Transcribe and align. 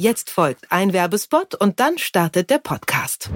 Jetzt 0.00 0.30
folgt 0.30 0.70
ein 0.70 0.92
Werbespot 0.92 1.56
und 1.56 1.80
dann 1.80 1.98
startet 1.98 2.50
der 2.50 2.58
Podcast. 2.58 3.30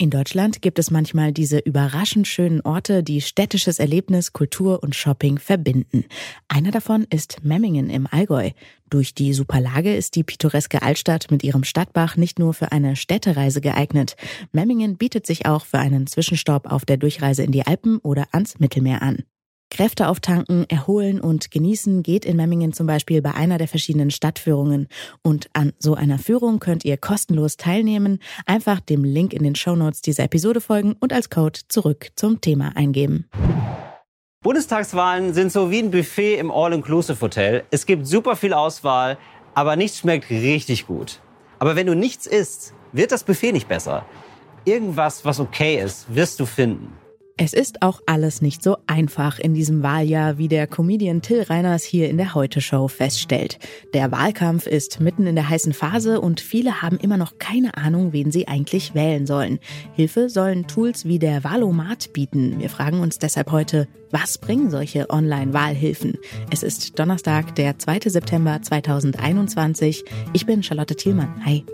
In 0.00 0.10
Deutschland 0.10 0.62
gibt 0.62 0.78
es 0.78 0.92
manchmal 0.92 1.32
diese 1.32 1.58
überraschend 1.58 2.28
schönen 2.28 2.60
Orte, 2.60 3.02
die 3.02 3.20
städtisches 3.20 3.80
Erlebnis, 3.80 4.32
Kultur 4.32 4.80
und 4.84 4.94
Shopping 4.94 5.38
verbinden. 5.38 6.04
Einer 6.46 6.70
davon 6.70 7.04
ist 7.10 7.42
Memmingen 7.42 7.90
im 7.90 8.06
Allgäu. 8.08 8.50
Durch 8.88 9.12
die 9.12 9.32
Superlage 9.32 9.96
ist 9.96 10.14
die 10.14 10.22
pittoreske 10.22 10.82
Altstadt 10.82 11.32
mit 11.32 11.42
ihrem 11.42 11.64
Stadtbach 11.64 12.16
nicht 12.16 12.38
nur 12.38 12.54
für 12.54 12.70
eine 12.70 12.94
Städtereise 12.94 13.60
geeignet. 13.60 14.14
Memmingen 14.52 14.98
bietet 14.98 15.26
sich 15.26 15.46
auch 15.46 15.66
für 15.66 15.80
einen 15.80 16.06
Zwischenstopp 16.06 16.70
auf 16.70 16.84
der 16.84 16.98
Durchreise 16.98 17.42
in 17.42 17.50
die 17.50 17.66
Alpen 17.66 17.98
oder 17.98 18.28
ans 18.30 18.60
Mittelmeer 18.60 19.02
an. 19.02 19.24
Kräfte 19.70 20.08
auftanken, 20.08 20.64
erholen 20.68 21.20
und 21.20 21.50
genießen 21.50 22.02
geht 22.02 22.24
in 22.24 22.36
Memmingen 22.36 22.72
zum 22.72 22.86
Beispiel 22.86 23.22
bei 23.22 23.34
einer 23.34 23.58
der 23.58 23.68
verschiedenen 23.68 24.10
Stadtführungen. 24.10 24.88
Und 25.22 25.50
an 25.52 25.72
so 25.78 25.94
einer 25.94 26.18
Führung 26.18 26.58
könnt 26.58 26.84
ihr 26.84 26.96
kostenlos 26.96 27.56
teilnehmen. 27.56 28.18
Einfach 28.46 28.80
dem 28.80 29.04
Link 29.04 29.32
in 29.32 29.42
den 29.42 29.54
Shownotes 29.54 30.02
dieser 30.02 30.24
Episode 30.24 30.60
folgen 30.60 30.96
und 30.98 31.12
als 31.12 31.30
Code 31.30 31.60
zurück 31.68 32.08
zum 32.16 32.40
Thema 32.40 32.76
eingeben. 32.76 33.28
Bundestagswahlen 34.42 35.34
sind 35.34 35.50
so 35.50 35.70
wie 35.70 35.80
ein 35.80 35.90
Buffet 35.90 36.38
im 36.38 36.50
All-Inclusive-Hotel. 36.50 37.64
Es 37.70 37.86
gibt 37.86 38.06
super 38.06 38.36
viel 38.36 38.52
Auswahl, 38.52 39.18
aber 39.54 39.76
nichts 39.76 39.98
schmeckt 39.98 40.30
richtig 40.30 40.86
gut. 40.86 41.20
Aber 41.58 41.74
wenn 41.74 41.88
du 41.88 41.96
nichts 41.96 42.26
isst, 42.26 42.72
wird 42.92 43.10
das 43.10 43.24
Buffet 43.24 43.52
nicht 43.52 43.68
besser. 43.68 44.06
Irgendwas, 44.64 45.24
was 45.24 45.40
okay 45.40 45.82
ist, 45.82 46.14
wirst 46.14 46.38
du 46.38 46.46
finden. 46.46 46.92
Es 47.40 47.52
ist 47.52 47.82
auch 47.82 48.00
alles 48.04 48.42
nicht 48.42 48.64
so 48.64 48.78
einfach 48.88 49.38
in 49.38 49.54
diesem 49.54 49.84
Wahljahr, 49.84 50.38
wie 50.38 50.48
der 50.48 50.66
Comedian 50.66 51.22
Till 51.22 51.42
Reiners 51.42 51.84
hier 51.84 52.10
in 52.10 52.16
der 52.16 52.34
Heute-Show 52.34 52.88
feststellt. 52.88 53.60
Der 53.94 54.10
Wahlkampf 54.10 54.66
ist 54.66 54.98
mitten 54.98 55.24
in 55.28 55.36
der 55.36 55.48
heißen 55.48 55.72
Phase 55.72 56.20
und 56.20 56.40
viele 56.40 56.82
haben 56.82 56.96
immer 56.96 57.16
noch 57.16 57.38
keine 57.38 57.76
Ahnung, 57.76 58.12
wen 58.12 58.32
sie 58.32 58.48
eigentlich 58.48 58.96
wählen 58.96 59.24
sollen. 59.24 59.60
Hilfe 59.94 60.28
sollen 60.28 60.66
Tools 60.66 61.04
wie 61.04 61.20
der 61.20 61.44
Wahlomat 61.44 62.12
bieten. 62.12 62.58
Wir 62.58 62.70
fragen 62.70 62.98
uns 62.98 63.20
deshalb 63.20 63.52
heute, 63.52 63.86
was 64.10 64.38
bringen 64.38 64.72
solche 64.72 65.08
Online-Wahlhilfen? 65.08 66.18
Es 66.50 66.64
ist 66.64 66.98
Donnerstag, 66.98 67.54
der 67.54 67.78
2. 67.78 68.00
September 68.06 68.60
2021. 68.60 70.04
Ich 70.32 70.44
bin 70.44 70.64
Charlotte 70.64 70.96
Thielmann. 70.96 71.40
Hi. 71.44 71.64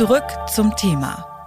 Zurück 0.00 0.24
zum 0.46 0.74
Thema. 0.76 1.39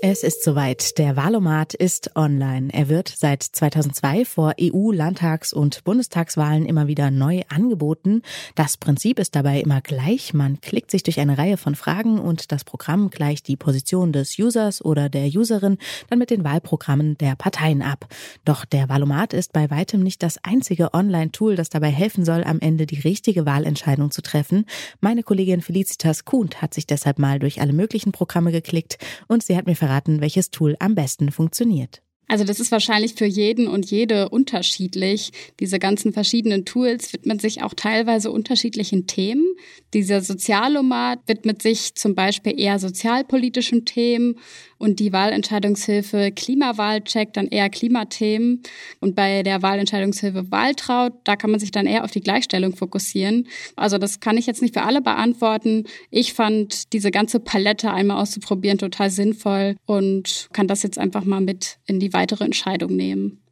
Es 0.00 0.22
ist 0.22 0.44
soweit. 0.44 0.96
Der 0.98 1.16
Wahlomat 1.16 1.74
ist 1.74 2.12
online. 2.14 2.68
Er 2.72 2.88
wird 2.88 3.08
seit 3.08 3.42
2002 3.42 4.24
vor 4.24 4.54
EU-, 4.60 4.92
Landtags- 4.92 5.52
und 5.52 5.82
Bundestagswahlen 5.82 6.66
immer 6.66 6.86
wieder 6.86 7.10
neu 7.10 7.42
angeboten. 7.48 8.22
Das 8.54 8.76
Prinzip 8.76 9.18
ist 9.18 9.34
dabei 9.34 9.60
immer 9.60 9.80
gleich. 9.80 10.34
Man 10.34 10.60
klickt 10.60 10.92
sich 10.92 11.02
durch 11.02 11.18
eine 11.18 11.36
Reihe 11.36 11.56
von 11.56 11.74
Fragen 11.74 12.20
und 12.20 12.52
das 12.52 12.62
Programm 12.62 13.10
gleicht 13.10 13.48
die 13.48 13.56
Position 13.56 14.12
des 14.12 14.38
Users 14.38 14.84
oder 14.84 15.08
der 15.08 15.26
Userin 15.26 15.78
dann 16.08 16.20
mit 16.20 16.30
den 16.30 16.44
Wahlprogrammen 16.44 17.18
der 17.18 17.34
Parteien 17.34 17.82
ab. 17.82 18.06
Doch 18.44 18.64
der 18.64 18.88
Wahlomat 18.88 19.32
ist 19.32 19.52
bei 19.52 19.68
weitem 19.68 20.04
nicht 20.04 20.22
das 20.22 20.38
einzige 20.44 20.94
Online-Tool, 20.94 21.56
das 21.56 21.70
dabei 21.70 21.90
helfen 21.90 22.24
soll, 22.24 22.44
am 22.44 22.60
Ende 22.60 22.86
die 22.86 23.00
richtige 23.00 23.46
Wahlentscheidung 23.46 24.12
zu 24.12 24.22
treffen. 24.22 24.64
Meine 25.00 25.24
Kollegin 25.24 25.60
Felicitas 25.60 26.24
Kuhnt 26.24 26.62
hat 26.62 26.72
sich 26.72 26.86
deshalb 26.86 27.18
mal 27.18 27.40
durch 27.40 27.60
alle 27.60 27.72
möglichen 27.72 28.12
Programme 28.12 28.52
geklickt 28.52 28.98
und 29.26 29.42
sie 29.42 29.56
hat 29.56 29.66
mir 29.66 29.74
welches 30.20 30.50
Tool 30.50 30.76
am 30.78 30.94
besten 30.94 31.30
funktioniert. 31.32 32.02
Also 32.28 32.44
das 32.44 32.60
ist 32.60 32.70
wahrscheinlich 32.70 33.14
für 33.14 33.24
jeden 33.24 33.66
und 33.66 33.90
jede 33.90 34.28
unterschiedlich. 34.28 35.30
Diese 35.60 35.78
ganzen 35.78 36.12
verschiedenen 36.12 36.66
Tools 36.66 37.14
widmen 37.14 37.38
sich 37.38 37.62
auch 37.62 37.72
teilweise 37.72 38.30
unterschiedlichen 38.30 39.06
Themen. 39.06 39.46
Dieser 39.94 40.20
Sozialomat 40.20 41.20
widmet 41.26 41.62
sich 41.62 41.94
zum 41.94 42.14
Beispiel 42.14 42.60
eher 42.60 42.78
sozialpolitischen 42.78 43.86
Themen 43.86 44.38
und 44.78 45.00
die 45.00 45.12
Wahlentscheidungshilfe 45.12 46.32
Klimawahlcheck 46.32 47.32
dann 47.32 47.48
eher 47.48 47.68
Klimathemen. 47.68 48.62
Und 49.00 49.14
bei 49.14 49.42
der 49.42 49.62
Wahlentscheidungshilfe 49.62 50.50
Wahltraut, 50.50 51.12
da 51.24 51.36
kann 51.36 51.50
man 51.50 51.60
sich 51.60 51.70
dann 51.70 51.86
eher 51.86 52.04
auf 52.04 52.10
die 52.10 52.20
Gleichstellung 52.20 52.74
fokussieren. 52.74 53.48
Also 53.76 53.98
das 53.98 54.20
kann 54.20 54.36
ich 54.36 54.46
jetzt 54.46 54.62
nicht 54.62 54.74
für 54.74 54.82
alle 54.82 55.02
beantworten. 55.02 55.84
Ich 56.10 56.32
fand 56.32 56.92
diese 56.92 57.10
ganze 57.10 57.40
Palette 57.40 57.92
einmal 57.92 58.20
auszuprobieren 58.20 58.78
total 58.78 59.10
sinnvoll 59.10 59.76
und 59.86 60.48
kann 60.52 60.68
das 60.68 60.82
jetzt 60.82 60.98
einfach 60.98 61.24
mal 61.24 61.40
mit 61.40 61.78
in 61.86 62.00
die 62.00 62.12
weitere 62.12 62.44
Entscheidung 62.44 62.94
nehmen. 62.94 63.42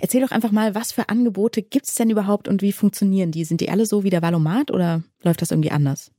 Erzähl 0.00 0.20
doch 0.20 0.32
einfach 0.32 0.50
mal, 0.50 0.74
was 0.74 0.92
für 0.92 1.08
Angebote 1.08 1.62
gibt 1.62 1.86
es 1.86 1.94
denn 1.94 2.10
überhaupt 2.10 2.48
und 2.48 2.62
wie 2.62 2.72
funktionieren 2.72 3.30
die? 3.30 3.44
Sind 3.44 3.60
die 3.60 3.70
alle 3.70 3.86
so 3.86 4.04
wie 4.04 4.10
der 4.10 4.22
Valomat 4.22 4.70
oder 4.70 5.02
läuft 5.22 5.42
das 5.42 5.50
irgendwie 5.50 5.70
anders? 5.70 6.10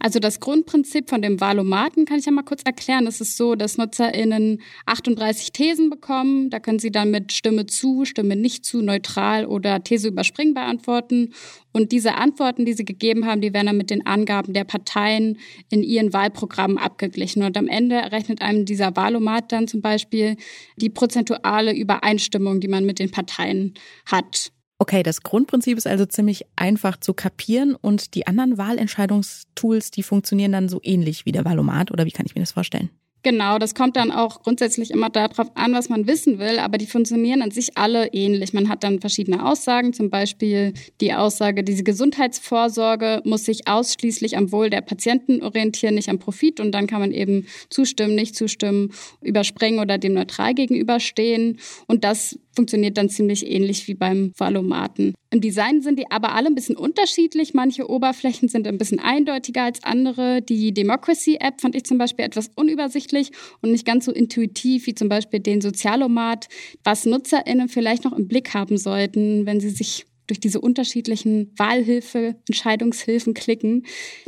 Also 0.00 0.20
das 0.20 0.38
Grundprinzip 0.40 1.08
von 1.10 1.22
dem 1.22 1.40
Valomaten 1.40 2.04
kann 2.04 2.18
ich 2.18 2.26
ja 2.26 2.32
mal 2.32 2.42
kurz 2.42 2.62
erklären. 2.62 3.06
Es 3.06 3.20
ist 3.20 3.36
so, 3.36 3.56
dass 3.56 3.78
NutzerInnen 3.78 4.60
38 4.86 5.52
Thesen 5.52 5.90
bekommen. 5.90 6.50
Da 6.50 6.60
können 6.60 6.78
sie 6.78 6.92
dann 6.92 7.10
mit 7.10 7.32
Stimme 7.32 7.66
zu, 7.66 8.04
Stimme 8.04 8.36
nicht 8.36 8.64
zu, 8.64 8.80
neutral 8.80 9.44
oder 9.44 9.82
These 9.82 10.08
überspringen 10.08 10.54
beantworten. 10.54 11.32
Und 11.72 11.90
diese 11.92 12.14
Antworten, 12.14 12.64
die 12.64 12.74
sie 12.74 12.84
gegeben 12.84 13.26
haben, 13.26 13.40
die 13.40 13.52
werden 13.52 13.66
dann 13.66 13.76
mit 13.76 13.90
den 13.90 14.06
Angaben 14.06 14.52
der 14.52 14.64
Parteien 14.64 15.38
in 15.70 15.82
ihren 15.82 16.12
Wahlprogrammen 16.12 16.78
abgeglichen. 16.78 17.42
Und 17.42 17.56
am 17.56 17.66
Ende 17.66 17.96
errechnet 17.96 18.40
einem 18.40 18.64
dieser 18.64 18.94
Valomat 18.94 19.50
dann 19.52 19.66
zum 19.66 19.80
Beispiel 19.80 20.36
die 20.76 20.90
prozentuale 20.90 21.74
Übereinstimmung, 21.74 22.60
die 22.60 22.68
man 22.68 22.84
mit 22.84 23.00
den 23.00 23.10
Parteien 23.10 23.74
hat. 24.06 24.52
Okay, 24.80 25.02
das 25.02 25.22
Grundprinzip 25.24 25.76
ist 25.76 25.88
also 25.88 26.06
ziemlich 26.06 26.46
einfach 26.54 26.98
zu 26.98 27.12
kapieren 27.12 27.74
und 27.74 28.14
die 28.14 28.28
anderen 28.28 28.58
Wahlentscheidungstools, 28.58 29.90
die 29.90 30.04
funktionieren 30.04 30.52
dann 30.52 30.68
so 30.68 30.80
ähnlich 30.84 31.26
wie 31.26 31.32
der 31.32 31.44
Wahlomat 31.44 31.90
oder 31.90 32.06
wie 32.06 32.12
kann 32.12 32.26
ich 32.26 32.36
mir 32.36 32.42
das 32.42 32.52
vorstellen? 32.52 32.90
Genau, 33.24 33.58
das 33.58 33.74
kommt 33.74 33.96
dann 33.96 34.12
auch 34.12 34.42
grundsätzlich 34.42 34.92
immer 34.92 35.10
darauf 35.10 35.50
an, 35.56 35.72
was 35.72 35.88
man 35.88 36.06
wissen 36.06 36.38
will, 36.38 36.60
aber 36.60 36.78
die 36.78 36.86
funktionieren 36.86 37.42
an 37.42 37.50
sich 37.50 37.76
alle 37.76 38.12
ähnlich. 38.12 38.52
Man 38.52 38.68
hat 38.68 38.84
dann 38.84 39.00
verschiedene 39.00 39.44
Aussagen, 39.44 39.92
zum 39.92 40.08
Beispiel 40.08 40.72
die 41.00 41.12
Aussage, 41.12 41.64
diese 41.64 41.82
Gesundheitsvorsorge 41.82 43.22
muss 43.24 43.44
sich 43.44 43.66
ausschließlich 43.66 44.36
am 44.36 44.52
Wohl 44.52 44.70
der 44.70 44.82
Patienten 44.82 45.42
orientieren, 45.42 45.96
nicht 45.96 46.08
am 46.08 46.20
Profit. 46.20 46.60
Und 46.60 46.70
dann 46.70 46.86
kann 46.86 47.00
man 47.00 47.10
eben 47.10 47.46
zustimmen, 47.70 48.14
nicht 48.14 48.36
zustimmen, 48.36 48.92
überspringen 49.20 49.80
oder 49.80 49.98
dem 49.98 50.14
neutral 50.14 50.54
gegenüberstehen. 50.54 51.58
Und 51.88 52.04
das 52.04 52.38
funktioniert 52.58 52.98
dann 52.98 53.08
ziemlich 53.08 53.48
ähnlich 53.48 53.86
wie 53.86 53.94
beim 53.94 54.32
Valomaten. 54.36 55.14
Im 55.30 55.40
Design 55.40 55.80
sind 55.80 55.96
die 55.96 56.10
aber 56.10 56.34
alle 56.34 56.48
ein 56.48 56.56
bisschen 56.56 56.76
unterschiedlich. 56.76 57.54
Manche 57.54 57.88
Oberflächen 57.88 58.48
sind 58.48 58.66
ein 58.66 58.78
bisschen 58.78 58.98
eindeutiger 58.98 59.62
als 59.62 59.84
andere. 59.84 60.42
Die 60.42 60.74
Democracy-App 60.74 61.60
fand 61.60 61.76
ich 61.76 61.84
zum 61.84 61.98
Beispiel 61.98 62.24
etwas 62.24 62.50
unübersichtlich 62.56 63.30
und 63.62 63.70
nicht 63.70 63.86
ganz 63.86 64.06
so 64.06 64.12
intuitiv 64.12 64.88
wie 64.88 64.96
zum 64.96 65.08
Beispiel 65.08 65.38
den 65.38 65.60
Sozialomat, 65.60 66.48
was 66.82 67.06
NutzerInnen 67.06 67.68
vielleicht 67.68 68.04
noch 68.04 68.12
im 68.12 68.26
Blick 68.26 68.54
haben 68.54 68.76
sollten, 68.76 69.46
wenn 69.46 69.60
sie 69.60 69.70
sich 69.70 70.06
durch 70.26 70.40
diese 70.40 70.60
unterschiedlichen 70.60 71.52
Wahlhilfe, 71.56 72.36
Entscheidungshilfen 72.48 73.34
klicken, 73.34 73.86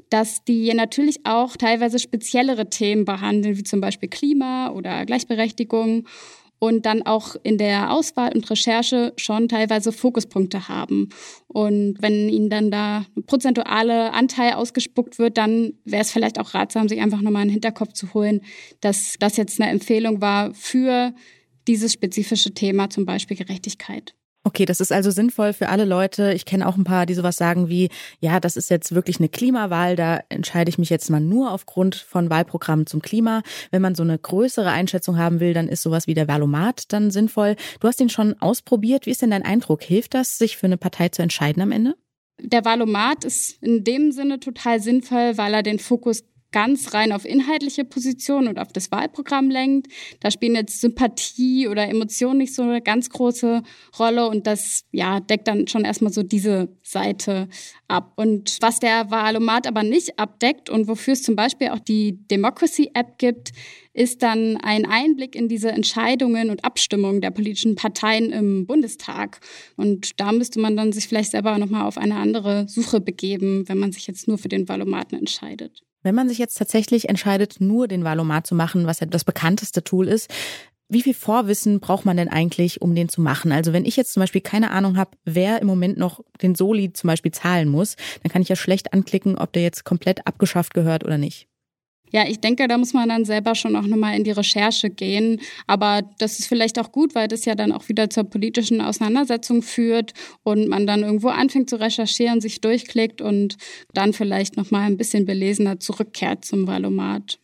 dass 0.08 0.44
die 0.44 0.72
natürlich 0.72 1.26
auch 1.26 1.56
teilweise 1.56 1.98
speziellere 1.98 2.70
Themen 2.70 3.04
behandeln, 3.04 3.56
wie 3.56 3.64
zum 3.64 3.80
Beispiel 3.80 4.08
Klima 4.08 4.70
oder 4.70 5.04
Gleichberechtigung 5.04 6.06
und 6.60 6.86
dann 6.86 7.02
auch 7.02 7.34
in 7.42 7.58
der 7.58 7.90
Auswahl 7.90 8.32
und 8.32 8.48
Recherche 8.48 9.14
schon 9.16 9.48
teilweise 9.48 9.92
Fokuspunkte 9.92 10.68
haben. 10.68 11.08
Und 11.48 11.96
wenn 12.00 12.28
ihnen 12.28 12.50
dann 12.50 12.70
da 12.70 13.06
ein 13.16 13.24
prozentuale 13.24 14.12
Anteil 14.12 14.52
ausgespuckt 14.52 15.18
wird, 15.18 15.38
dann 15.38 15.72
wäre 15.84 16.02
es 16.02 16.12
vielleicht 16.12 16.38
auch 16.38 16.54
ratsam, 16.54 16.88
sich 16.88 17.00
einfach 17.00 17.22
nochmal 17.22 17.42
einen 17.42 17.50
Hinterkopf 17.50 17.94
zu 17.94 18.14
holen, 18.14 18.42
dass 18.80 19.16
das 19.18 19.38
jetzt 19.38 19.60
eine 19.60 19.70
Empfehlung 19.70 20.20
war 20.20 20.54
für 20.54 21.14
dieses 21.66 21.94
spezifische 21.94 22.52
Thema, 22.52 22.90
zum 22.90 23.06
Beispiel 23.06 23.38
Gerechtigkeit. 23.38 24.14
Okay, 24.42 24.64
das 24.64 24.80
ist 24.80 24.90
also 24.90 25.10
sinnvoll 25.10 25.52
für 25.52 25.68
alle 25.68 25.84
Leute. 25.84 26.32
Ich 26.32 26.46
kenne 26.46 26.66
auch 26.66 26.78
ein 26.78 26.84
paar, 26.84 27.04
die 27.04 27.12
sowas 27.12 27.36
sagen 27.36 27.68
wie, 27.68 27.90
ja, 28.20 28.40
das 28.40 28.56
ist 28.56 28.70
jetzt 28.70 28.94
wirklich 28.94 29.18
eine 29.18 29.28
Klimawahl, 29.28 29.96
da 29.96 30.20
entscheide 30.30 30.70
ich 30.70 30.78
mich 30.78 30.88
jetzt 30.88 31.10
mal 31.10 31.20
nur 31.20 31.52
aufgrund 31.52 31.94
von 31.94 32.30
Wahlprogrammen 32.30 32.86
zum 32.86 33.02
Klima. 33.02 33.42
Wenn 33.70 33.82
man 33.82 33.94
so 33.94 34.02
eine 34.02 34.18
größere 34.18 34.70
Einschätzung 34.70 35.18
haben 35.18 35.40
will, 35.40 35.52
dann 35.52 35.68
ist 35.68 35.82
sowas 35.82 36.06
wie 36.06 36.14
der 36.14 36.26
Wahlomat 36.26 36.90
dann 36.92 37.10
sinnvoll. 37.10 37.54
Du 37.80 37.88
hast 37.88 38.00
ihn 38.00 38.08
schon 38.08 38.34
ausprobiert. 38.40 39.04
Wie 39.04 39.10
ist 39.10 39.20
denn 39.20 39.30
dein 39.30 39.44
Eindruck? 39.44 39.82
Hilft 39.82 40.14
das, 40.14 40.38
sich 40.38 40.56
für 40.56 40.66
eine 40.66 40.78
Partei 40.78 41.10
zu 41.10 41.20
entscheiden 41.20 41.62
am 41.62 41.72
Ende? 41.72 41.94
Der 42.42 42.64
Wahlomat 42.64 43.24
ist 43.24 43.62
in 43.62 43.84
dem 43.84 44.12
Sinne 44.12 44.40
total 44.40 44.80
sinnvoll, 44.80 45.36
weil 45.36 45.52
er 45.52 45.62
den 45.62 45.78
Fokus 45.78 46.24
ganz 46.52 46.94
rein 46.94 47.12
auf 47.12 47.24
inhaltliche 47.24 47.84
Positionen 47.84 48.48
und 48.48 48.58
auf 48.58 48.72
das 48.72 48.90
Wahlprogramm 48.90 49.50
lenkt. 49.50 49.88
Da 50.20 50.30
spielen 50.30 50.54
jetzt 50.54 50.80
Sympathie 50.80 51.68
oder 51.68 51.88
Emotionen 51.88 52.38
nicht 52.38 52.54
so 52.54 52.62
eine 52.62 52.80
ganz 52.80 53.10
große 53.10 53.62
Rolle 53.98 54.28
und 54.28 54.46
das 54.46 54.84
ja 54.92 55.20
deckt 55.20 55.48
dann 55.48 55.66
schon 55.68 55.84
erstmal 55.84 56.12
so 56.12 56.22
diese 56.22 56.68
Seite 56.82 57.48
ab. 57.88 58.12
Und 58.16 58.58
was 58.60 58.80
der 58.80 59.10
Wahlomat 59.10 59.66
aber 59.66 59.82
nicht 59.82 60.18
abdeckt 60.18 60.70
und 60.70 60.88
wofür 60.88 61.14
es 61.14 61.22
zum 61.22 61.36
Beispiel 61.36 61.68
auch 61.68 61.78
die 61.78 62.26
Democracy 62.28 62.90
App 62.94 63.18
gibt, 63.18 63.52
ist 63.92 64.22
dann 64.22 64.56
ein 64.56 64.86
Einblick 64.86 65.34
in 65.34 65.48
diese 65.48 65.70
Entscheidungen 65.70 66.50
und 66.50 66.64
Abstimmungen 66.64 67.20
der 67.20 67.30
politischen 67.30 67.74
Parteien 67.74 68.30
im 68.30 68.66
Bundestag. 68.66 69.40
Und 69.76 70.20
da 70.20 70.32
müsste 70.32 70.60
man 70.60 70.76
dann 70.76 70.92
sich 70.92 71.08
vielleicht 71.08 71.32
selber 71.32 71.58
nochmal 71.58 71.86
auf 71.86 71.98
eine 71.98 72.16
andere 72.16 72.68
Suche 72.68 73.00
begeben, 73.00 73.68
wenn 73.68 73.78
man 73.78 73.92
sich 73.92 74.06
jetzt 74.06 74.28
nur 74.28 74.38
für 74.38 74.48
den 74.48 74.68
Wahlomaten 74.68 75.16
entscheidet. 75.16 75.82
Wenn 76.02 76.14
man 76.14 76.28
sich 76.28 76.38
jetzt 76.38 76.56
tatsächlich 76.56 77.08
entscheidet, 77.08 77.60
nur 77.60 77.88
den 77.88 78.04
Valomat 78.04 78.46
zu 78.46 78.54
machen, 78.54 78.86
was 78.86 79.00
ja 79.00 79.06
das 79.06 79.24
bekannteste 79.24 79.84
Tool 79.84 80.08
ist, 80.08 80.30
wie 80.88 81.02
viel 81.02 81.14
Vorwissen 81.14 81.78
braucht 81.78 82.04
man 82.04 82.16
denn 82.16 82.28
eigentlich, 82.28 82.82
um 82.82 82.94
den 82.94 83.08
zu 83.08 83.20
machen? 83.20 83.52
Also 83.52 83.72
wenn 83.72 83.84
ich 83.84 83.96
jetzt 83.96 84.12
zum 84.12 84.20
Beispiel 84.20 84.40
keine 84.40 84.72
Ahnung 84.72 84.96
habe, 84.96 85.12
wer 85.24 85.60
im 85.60 85.68
Moment 85.68 85.98
noch 85.98 86.20
den 86.42 86.56
Soli 86.56 86.92
zum 86.92 87.08
Beispiel 87.08 87.32
zahlen 87.32 87.68
muss, 87.68 87.96
dann 88.22 88.32
kann 88.32 88.42
ich 88.42 88.48
ja 88.48 88.56
schlecht 88.56 88.92
anklicken, 88.92 89.38
ob 89.38 89.52
der 89.52 89.62
jetzt 89.62 89.84
komplett 89.84 90.26
abgeschafft 90.26 90.74
gehört 90.74 91.04
oder 91.04 91.16
nicht. 91.16 91.49
Ja, 92.12 92.26
ich 92.26 92.40
denke, 92.40 92.66
da 92.68 92.76
muss 92.78 92.92
man 92.92 93.08
dann 93.08 93.24
selber 93.24 93.54
schon 93.54 93.76
auch 93.76 93.86
nochmal 93.86 94.16
in 94.16 94.24
die 94.24 94.30
Recherche 94.30 94.90
gehen. 94.90 95.40
Aber 95.66 96.02
das 96.18 96.38
ist 96.38 96.48
vielleicht 96.48 96.78
auch 96.78 96.92
gut, 96.92 97.14
weil 97.14 97.28
das 97.28 97.44
ja 97.44 97.54
dann 97.54 97.72
auch 97.72 97.88
wieder 97.88 98.10
zur 98.10 98.24
politischen 98.24 98.80
Auseinandersetzung 98.80 99.62
führt 99.62 100.12
und 100.42 100.68
man 100.68 100.86
dann 100.86 101.02
irgendwo 101.02 101.28
anfängt 101.28 101.70
zu 101.70 101.80
recherchieren, 101.80 102.40
sich 102.40 102.60
durchklickt 102.60 103.20
und 103.20 103.56
dann 103.94 104.12
vielleicht 104.12 104.56
nochmal 104.56 104.86
ein 104.86 104.96
bisschen 104.96 105.24
belesener 105.24 105.78
zurückkehrt 105.80 106.44
zum 106.44 106.66
Valomat. 106.66 107.38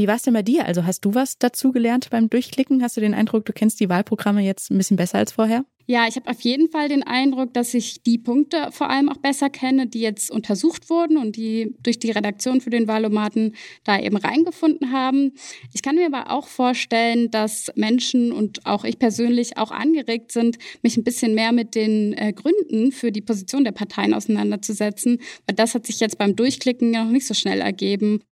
Wie 0.00 0.08
war 0.08 0.16
es 0.16 0.22
denn 0.22 0.32
bei 0.32 0.42
dir? 0.42 0.64
Also 0.64 0.86
hast 0.86 1.04
du 1.04 1.12
was 1.12 1.36
dazu 1.36 1.72
gelernt 1.72 2.08
beim 2.08 2.30
Durchklicken? 2.30 2.82
Hast 2.82 2.96
du 2.96 3.02
den 3.02 3.12
Eindruck, 3.12 3.44
du 3.44 3.52
kennst 3.52 3.80
die 3.80 3.90
Wahlprogramme 3.90 4.40
jetzt 4.40 4.70
ein 4.70 4.78
bisschen 4.78 4.96
besser 4.96 5.18
als 5.18 5.32
vorher? 5.32 5.66
Ja, 5.84 6.06
ich 6.08 6.16
habe 6.16 6.30
auf 6.30 6.40
jeden 6.40 6.70
Fall 6.70 6.88
den 6.88 7.02
Eindruck, 7.02 7.52
dass 7.52 7.74
ich 7.74 8.02
die 8.02 8.16
Punkte 8.16 8.68
vor 8.70 8.88
allem 8.88 9.10
auch 9.10 9.18
besser 9.18 9.50
kenne, 9.50 9.86
die 9.86 10.00
jetzt 10.00 10.30
untersucht 10.30 10.88
wurden 10.88 11.18
und 11.18 11.36
die 11.36 11.74
durch 11.82 11.98
die 11.98 12.12
Redaktion 12.12 12.62
für 12.62 12.70
den 12.70 12.88
Wahlomaten 12.88 13.56
da 13.84 14.00
eben 14.00 14.16
reingefunden 14.16 14.90
haben. 14.90 15.32
Ich 15.74 15.82
kann 15.82 15.96
mir 15.96 16.06
aber 16.06 16.30
auch 16.30 16.46
vorstellen, 16.46 17.30
dass 17.30 17.70
Menschen 17.74 18.32
und 18.32 18.64
auch 18.64 18.84
ich 18.84 18.98
persönlich 18.98 19.58
auch 19.58 19.70
angeregt 19.70 20.32
sind, 20.32 20.56
mich 20.82 20.96
ein 20.96 21.04
bisschen 21.04 21.34
mehr 21.34 21.52
mit 21.52 21.74
den 21.74 22.14
äh, 22.14 22.32
Gründen 22.32 22.90
für 22.90 23.12
die 23.12 23.20
Position 23.20 23.64
der 23.64 23.72
Parteien 23.72 24.14
auseinanderzusetzen, 24.14 25.18
weil 25.46 25.56
das 25.56 25.74
hat 25.74 25.86
sich 25.86 26.00
jetzt 26.00 26.16
beim 26.16 26.36
Durchklicken 26.36 26.94
ja 26.94 27.04
noch 27.04 27.12
nicht 27.12 27.26
so 27.26 27.34
schnell 27.34 27.60
ergeben. 27.60 28.22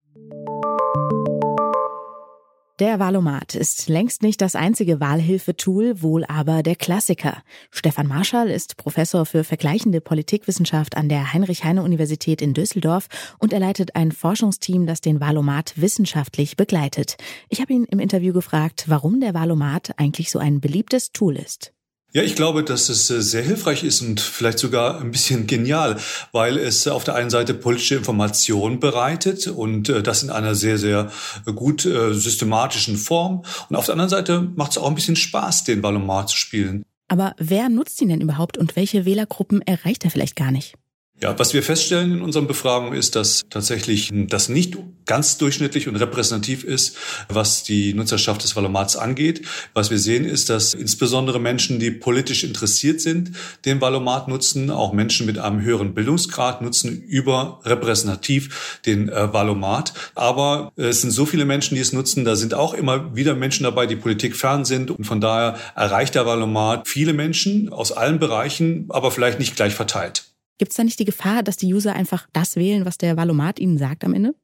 Der 2.79 2.97
Wahlomat 2.97 3.55
ist 3.55 3.89
längst 3.89 4.23
nicht 4.23 4.39
das 4.39 4.55
einzige 4.55 5.01
Wahlhilfetool, 5.01 6.01
wohl 6.01 6.23
aber 6.23 6.63
der 6.63 6.77
Klassiker. 6.77 7.43
Stefan 7.71 8.07
Marschall 8.07 8.49
ist 8.49 8.77
Professor 8.77 9.25
für 9.25 9.43
vergleichende 9.43 9.99
Politikwissenschaft 9.99 10.95
an 10.95 11.09
der 11.09 11.33
Heinrich-Heine-Universität 11.33 12.41
in 12.41 12.53
Düsseldorf 12.53 13.09
und 13.37 13.51
er 13.51 13.59
leitet 13.59 13.97
ein 13.97 14.13
Forschungsteam, 14.13 14.85
das 14.85 15.01
den 15.01 15.19
Wahlomat 15.19 15.73
wissenschaftlich 15.75 16.55
begleitet. 16.55 17.17
Ich 17.49 17.59
habe 17.59 17.73
ihn 17.73 17.83
im 17.83 17.99
Interview 17.99 18.31
gefragt, 18.31 18.85
warum 18.87 19.19
der 19.19 19.33
Wahlomat 19.33 19.91
eigentlich 19.97 20.31
so 20.31 20.39
ein 20.39 20.61
beliebtes 20.61 21.11
Tool 21.11 21.35
ist. 21.35 21.73
Ja, 22.11 22.23
ich 22.23 22.35
glaube, 22.35 22.63
dass 22.63 22.89
es 22.89 23.07
äh, 23.11 23.21
sehr 23.21 23.43
hilfreich 23.43 23.83
ist 23.83 24.01
und 24.01 24.19
vielleicht 24.19 24.57
sogar 24.57 24.99
ein 24.99 25.11
bisschen 25.11 25.45
genial, 25.45 25.97
weil 26.31 26.57
es 26.57 26.87
auf 26.87 27.03
der 27.03 27.13
einen 27.13 27.29
Seite 27.29 27.53
politische 27.53 27.95
Information 27.95 28.79
bereitet 28.79 29.45
und 29.45 29.89
äh, 29.89 30.01
das 30.01 30.23
in 30.23 30.31
einer 30.31 30.55
sehr, 30.55 30.79
sehr 30.79 31.11
gut 31.45 31.85
äh, 31.85 32.13
systematischen 32.13 32.97
Form. 32.97 33.43
Und 33.69 33.75
auf 33.75 33.85
der 33.85 33.93
anderen 33.93 34.09
Seite 34.09 34.41
macht 34.55 34.71
es 34.71 34.79
auch 34.79 34.87
ein 34.87 34.95
bisschen 34.95 35.15
Spaß, 35.15 35.65
den 35.65 35.83
Valomat 35.83 36.29
zu 36.29 36.37
spielen. 36.37 36.83
Aber 37.09 37.35
wer 37.37 37.69
nutzt 37.69 38.01
ihn 38.01 38.09
denn 38.09 38.21
überhaupt 38.21 38.57
und 38.57 38.75
welche 38.75 39.05
Wählergruppen 39.05 39.61
erreicht 39.61 40.03
er 40.03 40.09
vielleicht 40.09 40.35
gar 40.35 40.49
nicht? 40.49 40.75
Ja, 41.21 41.37
was 41.37 41.53
wir 41.53 41.63
feststellen 41.63 42.13
in 42.13 42.21
unseren 42.21 42.47
Befragungen 42.47 42.97
ist, 42.97 43.17
dass 43.17 43.41
tatsächlich 43.49 44.09
das 44.13 44.47
nicht 44.47 44.77
ganz 45.05 45.37
durchschnittlich 45.37 45.89
und 45.89 45.97
repräsentativ 45.97 46.63
ist, 46.63 46.95
was 47.27 47.63
die 47.63 47.93
Nutzerschaft 47.93 48.41
des 48.41 48.55
Valomats 48.55 48.95
angeht. 48.95 49.45
Was 49.73 49.91
wir 49.91 49.99
sehen 49.99 50.23
ist, 50.23 50.49
dass 50.49 50.73
insbesondere 50.73 51.41
Menschen, 51.41 51.77
die 51.77 51.91
politisch 51.91 52.45
interessiert 52.45 53.01
sind, 53.01 53.31
den 53.65 53.81
Valomat 53.81 54.29
nutzen. 54.29 54.71
Auch 54.71 54.93
Menschen 54.93 55.25
mit 55.25 55.39
einem 55.39 55.61
höheren 55.61 55.93
Bildungsgrad 55.93 56.61
nutzen 56.61 57.01
überrepräsentativ 57.01 58.79
den 58.85 59.09
äh, 59.09 59.33
Valomat. 59.33 59.93
Aber 60.15 60.71
es 60.77 61.01
sind 61.01 61.11
so 61.11 61.25
viele 61.25 61.43
Menschen, 61.43 61.75
die 61.75 61.81
es 61.81 61.91
nutzen. 61.91 62.23
Da 62.23 62.37
sind 62.37 62.53
auch 62.53 62.73
immer 62.73 63.13
wieder 63.13 63.35
Menschen 63.35 63.65
dabei, 63.65 63.87
die 63.87 63.97
Politik 63.97 64.37
fern 64.37 64.63
sind. 64.63 64.89
Und 64.89 65.03
von 65.03 65.19
daher 65.19 65.57
erreicht 65.75 66.15
der 66.15 66.25
Valomat 66.25 66.87
viele 66.87 67.11
Menschen 67.11 67.73
aus 67.73 67.91
allen 67.91 68.19
Bereichen, 68.19 68.85
aber 68.87 69.11
vielleicht 69.11 69.39
nicht 69.39 69.57
gleich 69.57 69.75
verteilt. 69.75 70.28
Gibt 70.59 70.73
es 70.73 70.75
da 70.75 70.83
nicht 70.83 70.99
die 70.99 71.05
Gefahr, 71.05 71.41
dass 71.41 71.57
die 71.57 71.73
User 71.73 71.95
einfach 71.95 72.27
das 72.33 72.57
wählen, 72.57 72.85
was 72.85 72.97
der 72.97 73.17
Valomat 73.17 73.59
ihnen 73.59 73.77
sagt 73.77 74.03
am 74.03 74.13
Ende? 74.13 74.35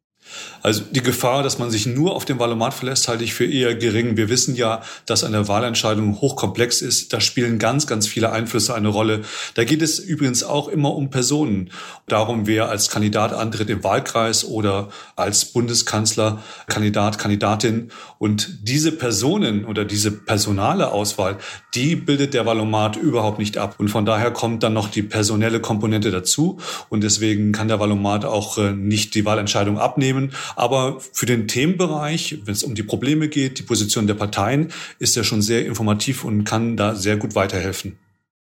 Also 0.61 0.83
die 0.89 1.03
Gefahr, 1.03 1.43
dass 1.43 1.59
man 1.59 1.69
sich 1.69 1.85
nur 1.85 2.15
auf 2.15 2.25
den 2.25 2.39
Wahlomat 2.39 2.73
verlässt, 2.73 3.07
halte 3.07 3.23
ich 3.23 3.33
für 3.33 3.45
eher 3.45 3.75
gering. 3.75 4.17
Wir 4.17 4.29
wissen 4.29 4.55
ja, 4.55 4.81
dass 5.05 5.23
eine 5.23 5.47
Wahlentscheidung 5.47 6.21
hochkomplex 6.21 6.81
ist. 6.81 7.13
Da 7.13 7.21
spielen 7.21 7.59
ganz, 7.59 7.85
ganz 7.87 8.07
viele 8.07 8.31
Einflüsse 8.31 8.73
eine 8.73 8.87
Rolle. 8.87 9.21
Da 9.53 9.63
geht 9.63 9.81
es 9.81 9.99
übrigens 9.99 10.43
auch 10.43 10.67
immer 10.67 10.95
um 10.95 11.09
Personen. 11.09 11.69
Darum, 12.07 12.47
wer 12.47 12.69
als 12.69 12.89
Kandidat 12.89 13.31
antritt 13.33 13.69
im 13.69 13.83
Wahlkreis 13.83 14.43
oder 14.43 14.89
als 15.15 15.45
Bundeskanzler, 15.45 16.41
Kandidat, 16.67 17.19
Kandidatin. 17.19 17.91
Und 18.17 18.67
diese 18.67 18.91
Personen 18.91 19.65
oder 19.65 19.85
diese 19.85 20.11
personale 20.11 20.91
Auswahl, 20.91 21.37
die 21.75 21.95
bildet 21.95 22.33
der 22.33 22.45
Wahlomat 22.45 22.95
überhaupt 22.95 23.37
nicht 23.37 23.57
ab. 23.57 23.75
Und 23.77 23.89
von 23.89 24.05
daher 24.05 24.31
kommt 24.31 24.63
dann 24.63 24.73
noch 24.73 24.89
die 24.89 25.03
personelle 25.03 25.59
Komponente 25.59 26.09
dazu. 26.09 26.57
Und 26.89 27.03
deswegen 27.03 27.51
kann 27.51 27.67
der 27.67 27.79
Wahlomat 27.79 28.25
auch 28.25 28.57
äh, 28.57 28.71
nicht 28.71 29.13
die 29.13 29.25
Wahlentscheidung 29.25 29.77
abnehmen 29.77 30.14
nehmen. 30.15 30.33
Aber 30.55 30.99
für 30.99 31.25
den 31.25 31.47
Themenbereich, 31.47 32.39
wenn 32.45 32.53
es 32.53 32.63
um 32.63 32.75
die 32.75 32.83
Probleme 32.83 33.27
geht, 33.27 33.59
die 33.59 33.63
Position 33.63 34.07
der 34.07 34.15
Parteien, 34.15 34.71
ist 34.99 35.15
er 35.17 35.23
schon 35.23 35.41
sehr 35.41 35.65
informativ 35.65 36.23
und 36.23 36.43
kann 36.43 36.77
da 36.77 36.95
sehr 36.95 37.17
gut 37.17 37.35
weiterhelfen. 37.35 37.97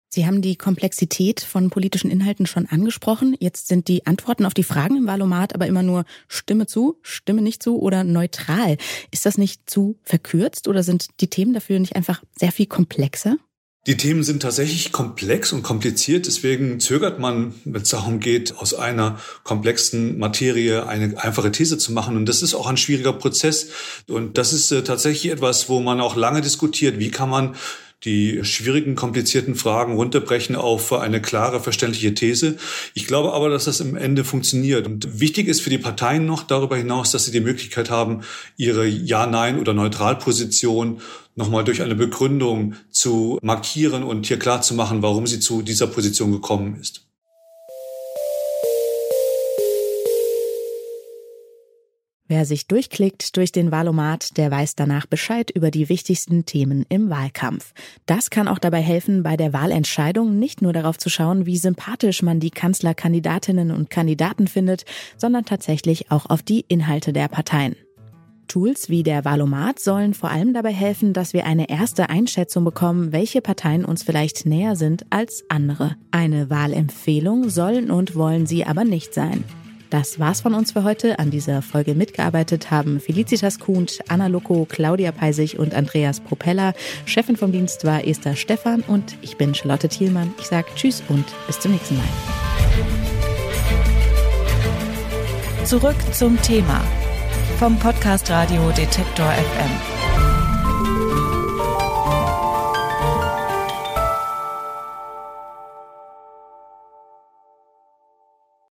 Sie 0.09 0.25
haben 0.25 0.41
die 0.41 0.55
Komplexität 0.55 1.41
von 1.41 1.69
politischen 1.69 2.09
Inhalten 2.09 2.45
schon 2.45 2.65
angesprochen. 2.65 3.35
Jetzt 3.39 3.67
sind 3.67 3.89
die 3.89 4.07
Antworten 4.07 4.45
auf 4.45 4.53
die 4.53 4.63
Fragen 4.63 4.95
im 4.95 5.05
Wahlomat 5.05 5.53
aber 5.53 5.67
immer 5.67 5.83
nur 5.83 6.05
Stimme 6.29 6.65
zu, 6.65 6.97
Stimme 7.01 7.41
nicht 7.41 7.61
zu 7.61 7.79
oder 7.79 8.05
neutral. 8.05 8.77
Ist 9.11 9.25
das 9.25 9.37
nicht 9.37 9.69
zu 9.69 9.99
verkürzt 10.03 10.69
oder 10.69 10.81
sind 10.81 11.19
die 11.19 11.27
Themen 11.27 11.53
dafür 11.53 11.77
nicht 11.79 11.95
einfach 11.95 12.23
sehr 12.35 12.53
viel 12.53 12.67
komplexer? 12.67 13.35
Die 13.88 13.95
Themen 13.95 14.22
sind 14.22 14.42
tatsächlich 14.42 14.92
komplex 14.92 15.54
und 15.54 15.63
kompliziert, 15.63 16.28
deswegen 16.28 16.81
zögert 16.81 17.19
man, 17.19 17.56
wenn 17.63 17.84
es 17.84 17.89
darum 17.89 18.19
geht, 18.19 18.57
aus 18.57 18.74
einer 18.74 19.18
komplexen 19.45 20.18
Materie 20.18 20.86
eine 20.86 21.18
einfache 21.24 21.54
These 21.54 21.78
zu 21.78 21.94
machen. 21.94 22.18
Und 22.18 22.25
das 22.25 22.42
ist 22.42 22.54
auch 22.54 22.68
ein 22.68 22.75
schwieriger 22.75 23.13
Prozess. 23.13 23.70
Und 24.10 24.38
das 24.38 24.51
ist 24.51 24.74
äh, 24.74 24.84
tatsächlich 24.84 25.32
etwas, 25.32 25.70
wo 25.70 25.79
man 25.79 26.01
auch 26.01 26.17
lange 26.17 26.41
diskutiert, 26.41 27.00
wie 27.00 27.12
kann 27.12 27.29
man 27.29 27.56
die 28.04 28.44
schwierigen, 28.44 28.96
komplizierten 28.96 29.56
Fragen 29.56 29.96
runterbrechen 29.96 30.56
auf 30.56 30.94
eine 30.94 31.22
klare, 31.22 31.60
verständliche 31.60 32.13
These. 32.13 32.58
Ich 32.94 33.08
glaube 33.08 33.34
aber, 33.34 33.50
dass 33.50 33.66
das 33.66 33.80
im 33.80 33.96
Ende 33.96 34.24
funktioniert. 34.24 34.86
Und 34.86 35.20
wichtig 35.20 35.48
ist 35.48 35.62
für 35.62 35.72
die 35.72 35.80
Parteien 35.80 36.25
noch 36.25 36.44
darüber 36.44 36.77
hinaus, 36.77 37.12
dass 37.12 37.25
sie 37.25 37.32
die 37.32 37.39
Möglichkeit 37.39 37.89
haben, 37.89 38.22
ihre 38.56 38.86
Ja, 38.86 39.25
Nein 39.25 39.60
oder 39.60 39.74
Neutralposition 39.74 41.01
nochmal 41.36 41.63
durch 41.63 41.82
eine 41.82 41.96
Begründung 41.96 42.75
zu 42.92 43.39
markieren 43.42 44.04
und 44.04 44.27
hier 44.27 44.39
klar 44.39 44.62
zu 44.62 44.75
machen, 44.75 45.01
warum 45.01 45.25
sie 45.25 45.39
zu 45.39 45.62
dieser 45.62 45.88
Position 45.88 46.32
gekommen 46.32 46.77
ist. 46.80 47.06
Wer 52.29 52.46
sich 52.46 52.67
durchklickt 52.67 53.38
durch 53.38 53.53
den 53.53 53.72
Wahlomat, 53.72 54.36
der 54.36 54.51
weiß 54.51 54.75
danach 54.75 55.05
Bescheid 55.05 55.50
über 55.50 55.72
die 55.72 55.88
wichtigsten 55.88 56.46
Themen 56.46 56.86
im 56.89 57.10
Wahlkampf. 57.10 57.74
Das 58.05 58.29
kann 58.29 58.50
auch 58.50 58.60
dabei 58.60 58.81
helfen, 58.81 59.24
bei 59.24 59.38
der 59.38 59.53
Wahlentscheidung 59.53 60.38
nicht 60.38 60.62
nur 60.62 60.74
darauf 60.74 60.98
zu 60.98 61.10
schauen, 61.10 61.46
wie 61.46 61.57
sympathisch 61.57 62.22
man 62.24 62.41
die 62.41 62.51
Kanzlerkandidatinnen 62.51 63.72
und 63.72 63.89
Kandidaten 63.89 64.48
findet, 64.48 64.84
sondern 65.15 65.46
tatsächlich 65.46 66.12
auch 66.12 66.25
auf 66.29 66.43
die 66.43 66.65
Inhalte 66.67 67.13
der 67.13 67.29
Parteien. 67.29 67.77
Tools 68.50 68.89
wie 68.89 69.03
der 69.03 69.24
Wahlomat 69.24 69.79
sollen 69.79 70.13
vor 70.13 70.29
allem 70.29 70.53
dabei 70.53 70.74
helfen, 70.74 71.13
dass 71.13 71.34
wir 71.34 71.46
eine 71.46 71.69
erste 71.69 72.10
Einschätzung 72.10 72.65
bekommen, 72.65 73.13
welche 73.13 73.41
Parteien 73.41 73.86
uns 73.86 74.03
vielleicht 74.03 74.46
näher 74.46 74.75
sind 74.75 75.05
als 75.12 75.46
andere. 75.48 75.96
Eine 76.12 76.50
Wahlempfehlung 76.50 77.50
sollen 77.50 77.89
und 77.89 78.15
wollen 78.15 78.46
sie 78.46 78.65
aber 78.65 78.84
nicht 78.84 79.13
sein. 79.13 79.43
Das 79.89 80.20
war's 80.20 80.41
von 80.41 80.53
uns 80.53 80.74
für 80.74 80.84
heute. 80.84 81.20
An 81.20 81.32
dieser 81.32 81.62
Folge 81.62 81.96
mitgearbeitet 81.96 82.72
haben 82.72 83.00
Felicitas 83.00 83.60
Kuhnt, 83.60 84.00
Anna 84.10 84.27
Loco, 84.27 84.65
Claudia 84.70 85.12
Peisig 85.12 85.58
und 85.60 85.74
Andreas 85.74 86.20
Propeller. 86.20 86.74
Chefin 87.06 87.38
vom 87.38 87.51
Dienst 87.51 87.86
war 87.86 88.06
Esther 88.06 88.36
Stephan 88.36 88.82
und 88.82 89.17
ich 89.22 89.38
bin 89.38 89.56
Charlotte 89.56 89.88
Thielmann. 89.88 90.34
Ich 90.39 90.48
sage 90.48 90.67
Tschüss 90.75 91.01
und 91.08 91.25
bis 91.48 91.60
zum 91.60 91.72
nächsten 91.72 91.98
Mal. 91.98 92.06
Zurück 95.63 95.98
zum 96.13 96.41
Thema 96.41 96.84
vom 97.60 97.77
Podcast 97.79 98.29
Radio 98.29 98.70
Detektor 98.72 99.32
FM. 99.32 99.97